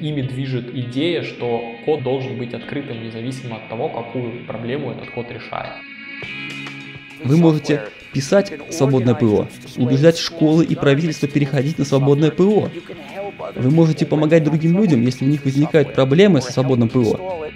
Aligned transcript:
ими 0.00 0.22
движет 0.22 0.74
идея, 0.74 1.22
что 1.22 1.74
код 1.84 2.02
должен 2.02 2.38
быть 2.38 2.54
открытым 2.54 3.04
независимо 3.04 3.56
от 3.56 3.68
того, 3.68 3.88
какую 3.88 4.44
проблему 4.46 4.92
этот 4.92 5.10
код 5.10 5.30
решает. 5.30 5.72
Вы 7.22 7.36
можете 7.36 7.82
писать 8.12 8.52
свободное 8.70 9.14
ПО, 9.14 9.46
убеждать 9.76 10.18
школы 10.18 10.64
и 10.64 10.74
правительство 10.74 11.28
переходить 11.28 11.78
на 11.78 11.84
свободное 11.84 12.30
ПО. 12.30 12.70
Вы 13.56 13.70
можете 13.70 14.06
помогать 14.06 14.44
другим 14.44 14.76
людям, 14.78 15.02
если 15.02 15.24
у 15.24 15.28
них 15.28 15.44
возникают 15.44 15.94
проблемы 15.94 16.40
со 16.40 16.52
свободным 16.52 16.88
ПО. 16.88 17.48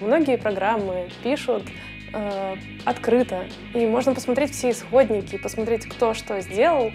Многие 0.00 0.38
программы 0.38 1.08
пишут 1.22 1.64
э, 2.12 2.56
открыто, 2.84 3.44
и 3.74 3.86
можно 3.86 4.14
посмотреть 4.14 4.52
все 4.52 4.70
исходники, 4.70 5.38
посмотреть, 5.38 5.86
кто 5.86 6.14
что 6.14 6.40
сделал. 6.40 6.92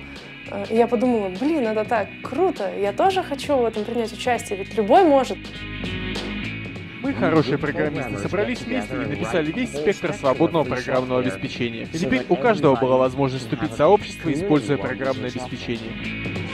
Э, 0.52 0.66
и 0.70 0.76
я 0.76 0.88
подумала, 0.88 1.30
блин, 1.30 1.68
это 1.68 1.86
так 1.86 2.08
круто, 2.24 2.72
я 2.78 2.94
тоже 2.94 3.24
хочу 3.24 3.58
в 3.58 3.66
этом 3.66 3.86
принять 3.86 4.14
участие, 4.14 4.60
ведь 4.60 4.76
любой 4.76 5.04
может. 5.04 5.38
Мы, 7.02 7.14
хорошие 7.14 7.60
программисты, 7.60 8.18
собрались 8.18 8.62
вместе 8.62 8.96
и 8.96 9.06
написали 9.06 9.52
весь 9.52 9.70
спектр 9.70 10.12
свободного 10.12 10.64
программного 10.64 11.20
обеспечения. 11.20 11.88
И 11.94 12.00
теперь 12.00 12.26
у 12.30 12.36
каждого 12.36 12.76
была 12.76 12.98
возможность 12.98 13.44
вступить 13.44 13.74
в 13.74 13.78
сообщество, 13.78 14.34
используя 14.34 14.78
программное 14.78 15.30
обеспечение. 15.30 16.45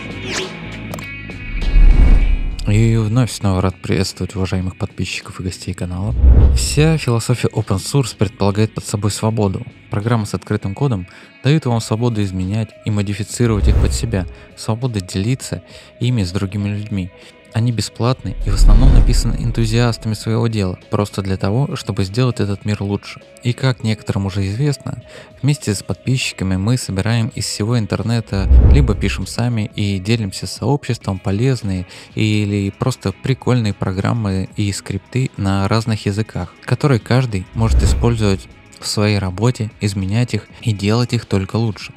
И 2.71 2.95
вновь 2.95 3.33
снова 3.33 3.61
рад 3.61 3.75
приветствовать 3.81 4.33
уважаемых 4.37 4.77
подписчиков 4.77 5.41
и 5.41 5.43
гостей 5.43 5.73
канала. 5.73 6.15
Вся 6.55 6.97
философия 6.97 7.49
open 7.49 7.79
source 7.79 8.15
предполагает 8.15 8.73
под 8.73 8.85
собой 8.85 9.11
свободу. 9.11 9.65
Программы 9.89 10.25
с 10.25 10.33
открытым 10.33 10.73
кодом 10.73 11.05
дают 11.43 11.65
вам 11.65 11.81
свободу 11.81 12.23
изменять 12.23 12.69
и 12.85 12.91
модифицировать 12.91 13.67
их 13.67 13.75
под 13.81 13.91
себя, 13.93 14.25
свобода 14.55 15.01
делиться 15.01 15.63
ими 15.99 16.23
с 16.23 16.31
другими 16.31 16.69
людьми. 16.69 17.11
Они 17.53 17.71
бесплатны 17.71 18.35
и 18.45 18.49
в 18.49 18.55
основном 18.55 18.93
написаны 18.93 19.35
энтузиастами 19.39 20.13
своего 20.13 20.47
дела, 20.47 20.79
просто 20.89 21.21
для 21.21 21.37
того, 21.37 21.75
чтобы 21.75 22.03
сделать 22.05 22.39
этот 22.39 22.65
мир 22.65 22.81
лучше. 22.81 23.21
И 23.43 23.53
как 23.53 23.83
некоторым 23.83 24.25
уже 24.27 24.47
известно, 24.47 25.03
вместе 25.41 25.75
с 25.75 25.83
подписчиками 25.83 26.55
мы 26.55 26.77
собираем 26.77 27.27
из 27.29 27.45
всего 27.45 27.77
интернета, 27.77 28.47
либо 28.71 28.95
пишем 28.95 29.27
сами 29.27 29.69
и 29.75 29.99
делимся 29.99 30.47
с 30.47 30.53
сообществом 30.53 31.19
полезные 31.19 31.87
или 32.15 32.69
просто 32.69 33.11
прикольные 33.11 33.73
программы 33.73 34.49
и 34.55 34.71
скрипты 34.71 35.29
на 35.37 35.67
разных 35.67 36.05
языках, 36.05 36.53
которые 36.63 36.99
каждый 36.99 37.45
может 37.53 37.83
использовать 37.83 38.47
в 38.79 38.87
своей 38.87 39.19
работе, 39.19 39.71
изменять 39.79 40.33
их 40.33 40.47
и 40.61 40.71
делать 40.73 41.13
их 41.13 41.25
только 41.25 41.57
лучше. 41.57 41.93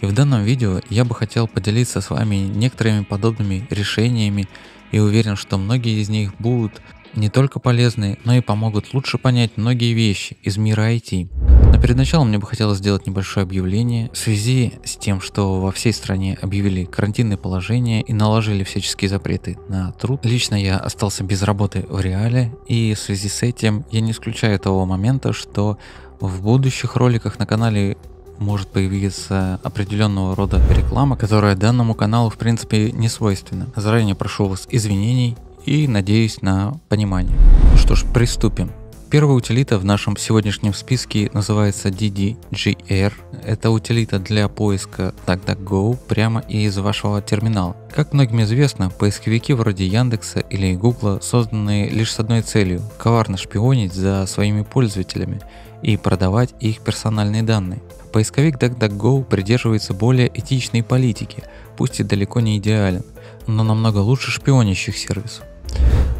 И 0.00 0.06
в 0.06 0.12
данном 0.12 0.42
видео 0.42 0.80
я 0.90 1.04
бы 1.04 1.14
хотел 1.14 1.48
поделиться 1.48 2.00
с 2.00 2.10
вами 2.10 2.36
некоторыми 2.36 3.04
подобными 3.04 3.66
решениями 3.70 4.48
и 4.94 5.00
уверен, 5.00 5.34
что 5.34 5.58
многие 5.58 6.00
из 6.00 6.08
них 6.08 6.36
будут 6.38 6.80
не 7.16 7.28
только 7.28 7.58
полезны, 7.58 8.16
но 8.22 8.34
и 8.34 8.40
помогут 8.40 8.94
лучше 8.94 9.18
понять 9.18 9.56
многие 9.56 9.92
вещи 9.92 10.36
из 10.42 10.56
мира 10.56 10.94
IT. 10.94 11.30
Но 11.72 11.80
перед 11.80 11.96
началом 11.96 12.28
мне 12.28 12.38
бы 12.38 12.46
хотелось 12.46 12.78
сделать 12.78 13.04
небольшое 13.04 13.42
объявление 13.42 14.08
в 14.12 14.16
связи 14.16 14.74
с 14.84 14.96
тем, 14.96 15.20
что 15.20 15.60
во 15.60 15.72
всей 15.72 15.92
стране 15.92 16.38
объявили 16.40 16.84
карантинное 16.84 17.36
положение 17.36 18.02
и 18.02 18.12
наложили 18.12 18.62
всяческие 18.62 19.08
запреты 19.08 19.58
на 19.68 19.90
труд. 19.90 20.20
Лично 20.24 20.54
я 20.54 20.78
остался 20.78 21.24
без 21.24 21.42
работы 21.42 21.84
в 21.88 22.00
реале 22.00 22.54
и 22.68 22.94
в 22.94 22.98
связи 23.00 23.28
с 23.28 23.42
этим 23.42 23.84
я 23.90 24.00
не 24.00 24.12
исключаю 24.12 24.60
того 24.60 24.86
момента, 24.86 25.32
что 25.32 25.76
в 26.20 26.40
будущих 26.40 26.94
роликах 26.94 27.40
на 27.40 27.46
канале 27.46 27.96
может 28.38 28.68
появиться 28.68 29.60
определенного 29.62 30.34
рода 30.36 30.60
реклама, 30.70 31.16
которая 31.16 31.56
данному 31.56 31.94
каналу 31.94 32.30
в 32.30 32.36
принципе 32.36 32.92
не 32.92 33.08
свойственна. 33.08 33.68
Заранее 33.76 34.14
прошу 34.14 34.46
вас 34.46 34.66
извинений 34.70 35.36
и 35.64 35.88
надеюсь 35.88 36.42
на 36.42 36.78
понимание. 36.88 37.36
Ну 37.72 37.78
что 37.78 37.94
ж, 37.94 38.04
приступим. 38.12 38.70
Первая 39.14 39.36
утилита 39.36 39.78
в 39.78 39.84
нашем 39.84 40.16
сегодняшнем 40.16 40.74
списке 40.74 41.30
называется 41.32 41.88
DDGR. 41.88 43.12
Это 43.44 43.70
утилита 43.70 44.18
для 44.18 44.48
поиска 44.48 45.14
DuckDuckGo 45.26 45.96
прямо 46.08 46.40
из 46.40 46.76
вашего 46.78 47.22
терминала. 47.22 47.76
Как 47.94 48.12
многим 48.12 48.42
известно, 48.42 48.90
поисковики 48.90 49.52
вроде 49.52 49.86
Яндекса 49.86 50.40
или 50.40 50.74
Гугла 50.74 51.20
созданы 51.22 51.88
лишь 51.92 52.12
с 52.12 52.18
одной 52.18 52.42
целью– 52.42 52.82
коварно 52.98 53.36
шпионить 53.36 53.94
за 53.94 54.26
своими 54.26 54.62
пользователями 54.62 55.40
и 55.84 55.96
продавать 55.96 56.54
их 56.60 56.80
персональные 56.80 57.42
данные. 57.42 57.82
Поисковик 58.12 58.56
DuckDuckGo 58.56 59.24
придерживается 59.24 59.92
более 59.92 60.28
этичной 60.28 60.82
политики, 60.82 61.44
пусть 61.76 62.00
и 62.00 62.04
далеко 62.04 62.40
не 62.40 62.58
идеален, 62.58 63.04
но 63.46 63.62
намного 63.62 63.98
лучше 63.98 64.30
шпионящих 64.30 64.96
сервисов. 64.96 65.44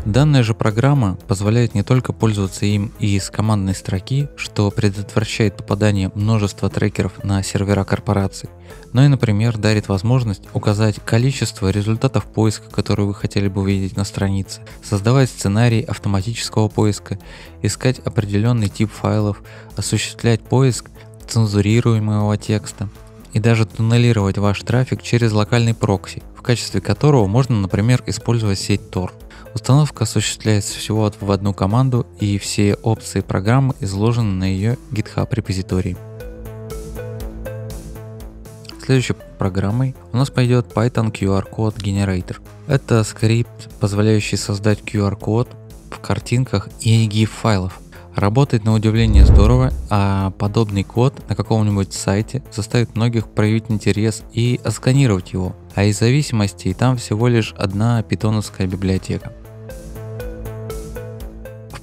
Данная 0.05 0.43
же 0.43 0.53
программа 0.53 1.17
позволяет 1.29 1.75
не 1.75 1.83
только 1.83 2.13
пользоваться 2.13 2.67
им 2.67 2.93
из 2.99 3.31
командной 3.31 3.75
строки, 3.75 4.29
что 4.37 4.71
предотвращает 4.71 5.57
попадание 5.57 6.13
множества 6.15 6.69
трекеров 6.69 7.25
на 7.25 7.43
сервера 7.43 7.85
корпораций, 7.85 8.51
но 8.93 9.03
и, 9.03 9.09
например, 9.09 9.57
дарит 9.57 9.89
возможность 9.89 10.43
указать 10.53 10.97
количество 11.03 11.71
результатов 11.71 12.27
поиска, 12.27 12.71
которые 12.71 13.07
вы 13.07 13.15
хотели 13.15 13.49
бы 13.49 13.63
увидеть 13.63 13.97
на 13.97 14.05
странице, 14.05 14.61
создавать 14.83 15.31
сценарий 15.31 15.81
автоматического 15.81 16.69
поиска, 16.69 17.19
искать 17.63 18.01
определенный 18.01 18.69
тип 18.69 18.93
файлов, 18.93 19.43
осуществлять 19.75 20.43
поиск 20.43 20.91
цензурируемого 21.27 22.37
текста 22.37 22.91
и 23.33 23.41
даже 23.41 23.65
туннелировать 23.65 24.37
ваш 24.37 24.61
трафик 24.61 25.01
через 25.03 25.33
локальный 25.33 25.73
прокси, 25.73 26.23
в 26.37 26.43
качестве 26.43 26.83
которого 26.83 27.27
можно, 27.27 27.59
например, 27.59 28.03
использовать 28.07 28.59
сеть 28.59 28.83
Tor. 28.93 29.11
Установка 29.55 30.03
осуществляется 30.03 30.77
всего 30.77 31.11
в 31.21 31.31
одну 31.31 31.55
команду 31.55 32.07
и 32.19 32.39
все 32.39 32.75
опции 32.75 33.21
программы 33.21 33.75
изложены 33.81 34.33
на 34.33 34.45
ее 34.45 34.77
GitHub 34.91 35.29
репозитории. 35.33 35.97
Следующей 38.85 39.15
программой 39.39 39.95
у 40.13 40.17
нас 40.17 40.29
пойдет 40.29 40.67
Python 40.75 41.11
QR 41.11 41.49
Code 41.51 41.77
Generator. 41.77 42.37
Это 42.67 43.05
скрипт, 43.05 43.71
позволяющий 43.81 44.37
создать 44.37 44.81
QR-код 44.81 45.49
в 45.91 46.01
картинках 46.01 46.69
и 46.81 47.09
GIF 47.09 47.27
файлов. 47.27 47.81
Работает 48.15 48.65
на 48.65 48.75
удивление 48.75 49.25
здорово, 49.25 49.73
а 49.89 50.33
подобный 50.33 50.85
код 50.85 51.15
на 51.29 51.35
каком-нибудь 51.35 51.93
сайте 51.95 52.43
заставит 52.53 52.95
многих 52.95 53.29
проявить 53.29 53.65
интерес 53.69 54.23
и 54.33 54.61
отсканировать 54.63 55.33
его. 55.33 55.57
А 55.75 55.85
из 55.85 55.99
зависимостей 55.99 56.75
там 56.75 56.97
всего 56.97 57.29
лишь 57.29 57.55
одна 57.57 58.03
питоновская 58.03 58.67
библиотека. 58.67 59.33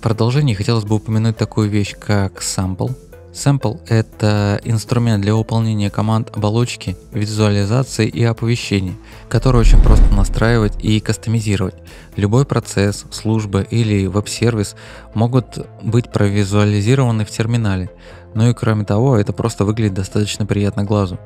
Продолжении 0.01 0.56
хотелось 0.56 0.84
бы 0.84 0.95
упомянуть 0.95 1.38
такую 1.38 1.69
вещь, 1.69 1.95
как 1.95 2.41
sample. 2.41 2.95
Sample— 3.34 3.79
это 3.88 4.59
инструмент 4.63 5.22
для 5.22 5.35
выполнения 5.35 5.91
команд 5.91 6.35
оболочки, 6.35 6.97
визуализации 7.13 8.07
и 8.07 8.23
оповещения, 8.23 8.95
который 9.29 9.62
очень 9.62 9.81
просто 9.81 10.12
настраивать 10.13 10.84
и 10.84 11.00
кастомизировать. 11.00 11.75
Любой 12.16 12.45
процесс, 12.45 13.06
служба 13.12 13.62
или 13.62 14.07
веб-сервис 14.07 14.75
могут 15.13 15.59
быть 15.84 16.12
провизуализированы 16.12 17.23
в 17.23 17.29
терминале. 17.29 17.91
Ну 18.33 18.50
и 18.50 18.53
кроме 18.56 18.85
того, 18.85 19.18
это 19.18 19.33
просто 19.33 19.66
выглядит 19.66 19.94
достаточно 19.94 20.47
приятно 20.47 20.83
глазу. 20.83 21.19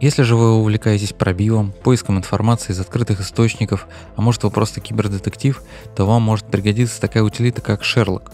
Если 0.00 0.22
же 0.22 0.34
вы 0.34 0.52
увлекаетесь 0.52 1.12
пробивом, 1.12 1.72
поиском 1.82 2.16
информации 2.16 2.72
из 2.72 2.80
открытых 2.80 3.20
источников, 3.20 3.86
а 4.16 4.22
может 4.22 4.42
вы 4.42 4.50
просто 4.50 4.80
кибердетектив, 4.80 5.62
то 5.94 6.06
вам 6.06 6.22
может 6.22 6.46
пригодиться 6.46 6.98
такая 6.98 7.22
утилита 7.22 7.60
как 7.60 7.82
Sherlock. 7.82 8.32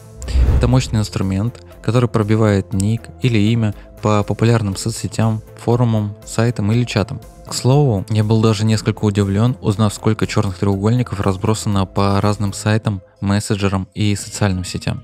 Это 0.56 0.68
мощный 0.68 1.00
инструмент, 1.00 1.60
который 1.82 2.08
пробивает 2.08 2.72
ник 2.72 3.02
или 3.20 3.38
имя 3.38 3.74
по 4.00 4.22
популярным 4.22 4.76
соцсетям, 4.76 5.42
форумам, 5.56 6.16
сайтам 6.24 6.70
или 6.70 6.84
чатам. 6.84 7.20
К 7.44 7.52
слову, 7.52 8.04
я 8.10 8.22
был 8.22 8.40
даже 8.40 8.64
несколько 8.64 9.04
удивлен, 9.04 9.56
узнав, 9.60 9.92
сколько 9.92 10.26
черных 10.26 10.58
треугольников 10.58 11.20
разбросано 11.20 11.84
по 11.84 12.20
разным 12.20 12.52
сайтам, 12.52 13.02
мессенджерам 13.20 13.88
и 13.92 14.14
социальным 14.14 14.64
сетям. 14.64 15.02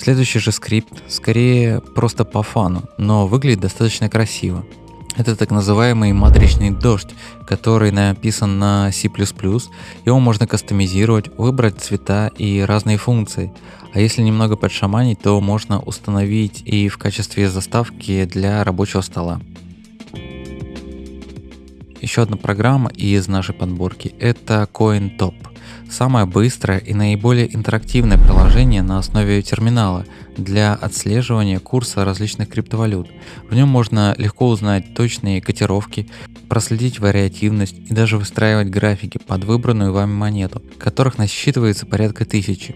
Следующий 0.00 0.38
же 0.38 0.50
скрипт 0.50 1.02
скорее 1.08 1.82
просто 1.82 2.24
по 2.24 2.42
фану, 2.42 2.84
но 2.96 3.26
выглядит 3.26 3.60
достаточно 3.60 4.08
красиво. 4.08 4.64
Это 5.18 5.36
так 5.36 5.50
называемый 5.50 6.14
матричный 6.14 6.70
дождь, 6.70 7.10
который 7.46 7.90
написан 7.90 8.58
на 8.58 8.90
C++. 8.92 9.10
Его 10.06 10.18
можно 10.18 10.46
кастомизировать, 10.46 11.26
выбрать 11.36 11.80
цвета 11.80 12.30
и 12.38 12.60
разные 12.60 12.96
функции. 12.96 13.52
А 13.92 14.00
если 14.00 14.22
немного 14.22 14.56
подшаманить, 14.56 15.20
то 15.20 15.38
можно 15.38 15.80
установить 15.80 16.62
и 16.64 16.88
в 16.88 16.96
качестве 16.96 17.50
заставки 17.50 18.24
для 18.24 18.64
рабочего 18.64 19.02
стола. 19.02 19.38
Еще 22.00 22.22
одна 22.22 22.38
программа 22.38 22.90
из 22.90 23.28
нашей 23.28 23.54
подборки– 23.54 24.14
это 24.18 24.66
CoinTop. 24.72 25.34
самое 25.90 26.24
быстрое 26.24 26.78
и 26.78 26.94
наиболее 26.94 27.54
интерактивное 27.54 28.16
приложение 28.16 28.82
на 28.82 28.98
основе 28.98 29.42
терминала 29.42 30.06
для 30.36 30.74
отслеживания 30.74 31.58
курса 31.58 32.04
различных 32.04 32.48
криптовалют. 32.48 33.08
В 33.50 33.54
нем 33.54 33.68
можно 33.68 34.14
легко 34.16 34.48
узнать 34.48 34.94
точные 34.94 35.42
котировки, 35.42 36.08
проследить 36.48 37.00
вариативность 37.00 37.76
и 37.76 37.92
даже 37.92 38.16
выстраивать 38.16 38.70
графики 38.70 39.18
под 39.18 39.44
выбранную 39.44 39.92
вами 39.92 40.12
монету, 40.12 40.62
которых 40.78 41.18
насчитывается 41.18 41.84
порядка 41.84 42.24
тысячи. 42.24 42.74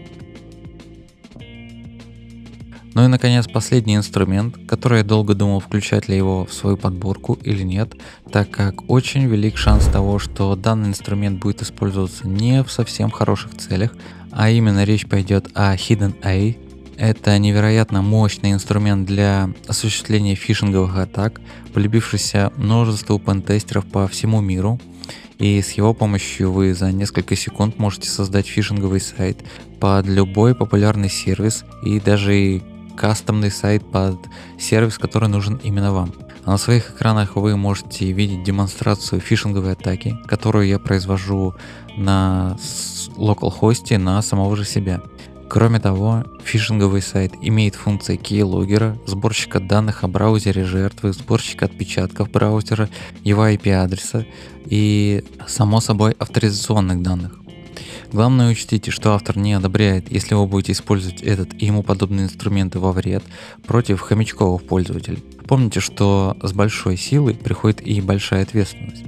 Ну 2.94 3.04
и 3.04 3.08
наконец 3.08 3.48
последний 3.48 3.96
инструмент, 3.96 4.56
который 4.68 4.98
я 4.98 5.04
долго 5.04 5.34
думал 5.34 5.58
включать 5.58 6.08
ли 6.08 6.16
его 6.16 6.46
в 6.46 6.52
свою 6.52 6.76
подборку 6.76 7.36
или 7.42 7.62
нет, 7.64 7.92
так 8.30 8.50
как 8.50 8.88
очень 8.88 9.26
велик 9.26 9.56
шанс 9.56 9.86
того, 9.86 10.20
что 10.20 10.54
данный 10.54 10.90
инструмент 10.90 11.40
будет 11.40 11.60
использоваться 11.60 12.28
не 12.28 12.62
в 12.62 12.70
совсем 12.70 13.10
хороших 13.10 13.56
целях, 13.56 13.96
а 14.30 14.48
именно 14.48 14.84
речь 14.84 15.08
пойдет 15.08 15.48
о 15.54 15.74
Hidden 15.74 16.14
A. 16.22 16.54
Это 16.96 17.36
невероятно 17.38 18.00
мощный 18.00 18.52
инструмент 18.52 19.06
для 19.06 19.50
осуществления 19.66 20.36
фишинговых 20.36 20.96
атак, 20.96 21.40
полюбившийся 21.72 22.52
множеству 22.56 23.18
пентестеров 23.18 23.86
по 23.86 24.06
всему 24.06 24.40
миру, 24.40 24.80
и 25.40 25.60
с 25.60 25.72
его 25.72 25.94
помощью 25.94 26.52
вы 26.52 26.74
за 26.74 26.92
несколько 26.92 27.34
секунд 27.34 27.80
можете 27.80 28.08
создать 28.08 28.46
фишинговый 28.46 29.00
сайт 29.00 29.42
под 29.80 30.06
любой 30.06 30.54
популярный 30.54 31.10
сервис 31.10 31.64
и 31.84 31.98
даже 31.98 32.62
кастомный 32.96 33.50
сайт 33.50 33.84
под 33.90 34.18
сервис, 34.58 34.98
который 34.98 35.28
нужен 35.28 35.56
именно 35.62 35.92
вам. 35.92 36.12
А 36.44 36.50
на 36.52 36.58
своих 36.58 36.90
экранах 36.90 37.36
вы 37.36 37.56
можете 37.56 38.12
видеть 38.12 38.44
демонстрацию 38.44 39.20
фишинговой 39.20 39.72
атаки, 39.72 40.18
которую 40.26 40.66
я 40.66 40.78
произвожу 40.78 41.54
на 41.96 42.56
локал-хосте 43.16 43.98
на 43.98 44.20
самого 44.20 44.56
же 44.56 44.64
себя. 44.64 45.00
Кроме 45.48 45.78
того, 45.78 46.24
фишинговый 46.42 47.00
сайт 47.00 47.32
имеет 47.40 47.76
функции 47.76 48.18
keylogger, 48.18 48.98
сборщика 49.06 49.60
данных 49.60 50.02
о 50.02 50.08
браузере 50.08 50.64
жертвы, 50.64 51.12
сборщика 51.12 51.66
отпечатков 51.66 52.30
браузера, 52.30 52.88
его 53.22 53.46
IP-адреса 53.46 54.26
и, 54.66 55.22
само 55.46 55.80
собой, 55.80 56.16
авторизационных 56.18 57.02
данных. 57.02 57.43
Главное 58.14 58.52
учтите, 58.52 58.92
что 58.92 59.12
автор 59.14 59.36
не 59.36 59.54
одобряет, 59.54 60.08
если 60.08 60.36
вы 60.36 60.46
будете 60.46 60.70
использовать 60.70 61.20
этот 61.20 61.52
и 61.60 61.66
ему 61.66 61.82
подобные 61.82 62.26
инструменты 62.26 62.78
во 62.78 62.92
вред 62.92 63.24
против 63.66 64.00
хомячковых 64.00 64.62
пользователей. 64.62 65.18
Помните, 65.48 65.80
что 65.80 66.36
с 66.40 66.52
большой 66.52 66.96
силой 66.96 67.34
приходит 67.34 67.84
и 67.84 68.00
большая 68.00 68.44
ответственность. 68.44 69.02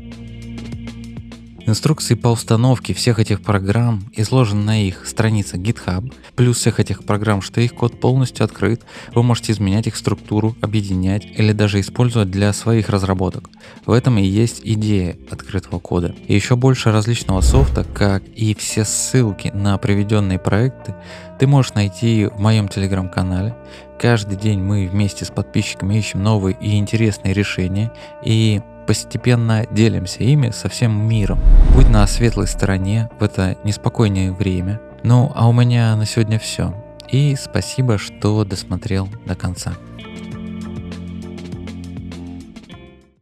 Инструкции 1.66 2.14
по 2.14 2.28
установке 2.28 2.94
всех 2.94 3.18
этих 3.18 3.42
программ 3.42 4.04
изложены 4.12 4.62
на 4.62 4.86
их 4.86 5.04
странице 5.04 5.56
GitHub. 5.56 6.14
Плюс 6.36 6.58
всех 6.58 6.78
этих 6.78 7.04
программ, 7.04 7.42
что 7.42 7.60
их 7.60 7.74
код 7.74 7.98
полностью 7.98 8.44
открыт, 8.44 8.82
вы 9.12 9.24
можете 9.24 9.50
изменять 9.50 9.88
их 9.88 9.96
структуру, 9.96 10.56
объединять 10.60 11.24
или 11.24 11.50
даже 11.50 11.80
использовать 11.80 12.30
для 12.30 12.52
своих 12.52 12.88
разработок. 12.88 13.50
В 13.84 13.90
этом 13.90 14.16
и 14.18 14.22
есть 14.22 14.60
идея 14.62 15.16
открытого 15.28 15.80
кода. 15.80 16.14
И 16.28 16.34
еще 16.36 16.54
больше 16.54 16.92
различного 16.92 17.40
софта, 17.40 17.82
как 17.82 18.22
и 18.36 18.54
все 18.54 18.84
ссылки 18.84 19.48
на 19.52 19.76
приведенные 19.76 20.38
проекты, 20.38 20.94
ты 21.40 21.48
можешь 21.48 21.74
найти 21.74 22.26
в 22.26 22.38
моем 22.38 22.68
телеграм-канале. 22.68 23.56
Каждый 24.00 24.36
день 24.36 24.60
мы 24.60 24.86
вместе 24.86 25.24
с 25.24 25.30
подписчиками 25.30 25.98
ищем 25.98 26.22
новые 26.22 26.56
и 26.60 26.78
интересные 26.78 27.34
решения 27.34 27.90
и 28.24 28.60
постепенно 28.86 29.66
делимся 29.70 30.22
ими 30.22 30.50
со 30.50 30.68
всем 30.68 31.08
миром. 31.08 31.38
Будь 31.74 31.88
на 31.88 32.06
светлой 32.06 32.46
стороне 32.46 33.10
в 33.18 33.22
это 33.22 33.56
неспокойное 33.64 34.32
время. 34.32 34.80
Ну, 35.02 35.32
а 35.34 35.48
у 35.48 35.52
меня 35.52 35.94
на 35.96 36.06
сегодня 36.06 36.38
все. 36.38 36.74
И 37.10 37.36
спасибо, 37.36 37.98
что 37.98 38.44
досмотрел 38.44 39.08
до 39.26 39.34
конца. 39.34 39.72